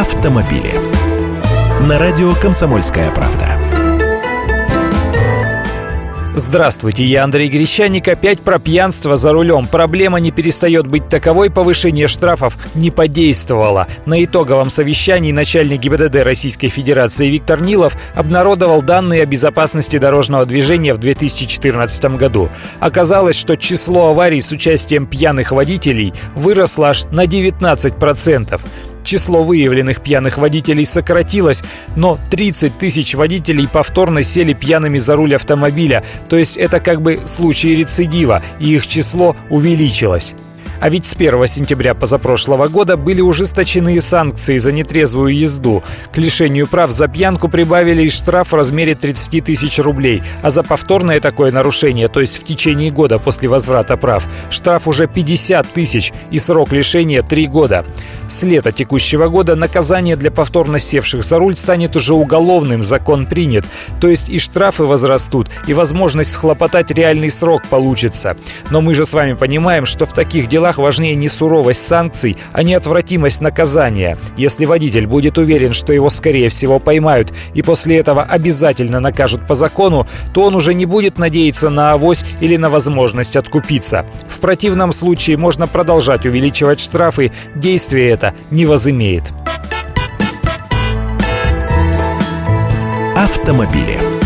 автомобили. 0.00 0.72
На 1.82 1.98
радио 1.98 2.32
«Комсомольская 2.34 3.10
правда». 3.10 3.58
Здравствуйте, 6.34 7.04
я 7.04 7.24
Андрей 7.24 7.50
Гречаник. 7.50 8.08
Опять 8.08 8.40
про 8.40 8.58
пьянство 8.58 9.16
за 9.16 9.32
рулем. 9.32 9.66
Проблема 9.66 10.18
не 10.20 10.30
перестает 10.30 10.86
быть 10.86 11.10
таковой, 11.10 11.50
повышение 11.50 12.08
штрафов 12.08 12.56
не 12.74 12.90
подействовало. 12.90 13.88
На 14.06 14.24
итоговом 14.24 14.70
совещании 14.70 15.32
начальник 15.32 15.80
ГИБДД 15.80 16.24
Российской 16.24 16.68
Федерации 16.68 17.28
Виктор 17.28 17.60
Нилов 17.60 17.94
обнародовал 18.14 18.80
данные 18.80 19.24
о 19.24 19.26
безопасности 19.26 19.98
дорожного 19.98 20.46
движения 20.46 20.94
в 20.94 20.98
2014 20.98 22.16
году. 22.16 22.48
Оказалось, 22.80 23.36
что 23.36 23.56
число 23.56 24.08
аварий 24.08 24.40
с 24.40 24.50
участием 24.50 25.06
пьяных 25.06 25.52
водителей 25.52 26.14
выросло 26.34 26.88
аж 26.88 27.04
на 27.10 27.26
19%. 27.26 28.60
Число 29.10 29.42
выявленных 29.42 30.02
пьяных 30.02 30.38
водителей 30.38 30.84
сократилось, 30.84 31.64
но 31.96 32.16
30 32.30 32.78
тысяч 32.78 33.16
водителей 33.16 33.66
повторно 33.66 34.22
сели 34.22 34.52
пьяными 34.52 34.98
за 34.98 35.16
руль 35.16 35.34
автомобиля, 35.34 36.04
то 36.28 36.36
есть 36.36 36.56
это 36.56 36.78
как 36.78 37.02
бы 37.02 37.22
случаи 37.24 37.74
рецидива, 37.74 38.40
и 38.60 38.72
их 38.72 38.86
число 38.86 39.34
увеличилось. 39.48 40.36
А 40.80 40.88
ведь 40.88 41.06
с 41.06 41.14
1 41.14 41.46
сентября 41.46 41.94
позапрошлого 41.94 42.68
года 42.68 42.96
были 42.96 43.20
ужесточены 43.20 44.00
санкции 44.00 44.58
за 44.58 44.72
нетрезвую 44.72 45.36
езду. 45.36 45.82
К 46.12 46.18
лишению 46.18 46.66
прав 46.66 46.90
за 46.90 47.06
пьянку 47.06 47.48
прибавили 47.48 48.04
и 48.04 48.10
штраф 48.10 48.52
в 48.52 48.54
размере 48.54 48.94
30 48.94 49.44
тысяч 49.44 49.78
рублей, 49.78 50.22
а 50.42 50.50
за 50.50 50.62
повторное 50.62 51.20
такое 51.20 51.52
нарушение, 51.52 52.06
то 52.06 52.20
есть 52.20 52.40
в 52.40 52.44
течение 52.44 52.90
года 52.90 53.18
после 53.18 53.48
возврата 53.48 53.96
прав, 53.96 54.26
штраф 54.50 54.88
уже 54.88 55.06
50 55.06 55.68
тысяч 55.72 56.12
и 56.30 56.38
срок 56.38 56.72
лишения 56.72 57.22
3 57.22 57.46
года. 57.48 57.84
С 58.30 58.44
лета 58.44 58.70
текущего 58.70 59.26
года 59.26 59.56
наказание 59.56 60.14
для 60.14 60.30
повторно 60.30 60.78
севших 60.78 61.24
за 61.24 61.38
руль 61.38 61.56
станет 61.56 61.96
уже 61.96 62.14
уголовным, 62.14 62.84
закон 62.84 63.26
принят. 63.26 63.64
То 64.00 64.06
есть 64.06 64.28
и 64.28 64.38
штрафы 64.38 64.84
возрастут, 64.84 65.48
и 65.66 65.74
возможность 65.74 66.30
схлопотать 66.30 66.92
реальный 66.92 67.28
срок 67.32 67.66
получится. 67.68 68.36
Но 68.70 68.82
мы 68.82 68.94
же 68.94 69.04
с 69.04 69.14
вами 69.14 69.32
понимаем, 69.32 69.84
что 69.84 70.06
в 70.06 70.12
таких 70.12 70.48
делах 70.48 70.78
важнее 70.78 71.16
не 71.16 71.28
суровость 71.28 71.84
санкций, 71.84 72.36
а 72.52 72.62
неотвратимость 72.62 73.40
наказания. 73.40 74.16
Если 74.36 74.64
водитель 74.64 75.08
будет 75.08 75.36
уверен, 75.36 75.72
что 75.72 75.92
его 75.92 76.08
скорее 76.08 76.50
всего 76.50 76.78
поймают 76.78 77.32
и 77.54 77.62
после 77.62 77.96
этого 77.96 78.22
обязательно 78.22 79.00
накажут 79.00 79.44
по 79.48 79.56
закону, 79.56 80.06
то 80.32 80.44
он 80.44 80.54
уже 80.54 80.72
не 80.72 80.86
будет 80.86 81.18
надеяться 81.18 81.68
на 81.68 81.94
авось 81.94 82.24
или 82.40 82.56
на 82.56 82.70
возможность 82.70 83.34
откупиться. 83.34 84.06
В 84.28 84.38
противном 84.38 84.92
случае 84.92 85.36
можно 85.36 85.66
продолжать 85.66 86.26
увеличивать 86.26 86.78
штрафы, 86.78 87.32
действие 87.56 88.19
это 88.20 88.34
не 88.50 88.66
возымеет. 88.66 89.32
Автомобили. 93.16 94.19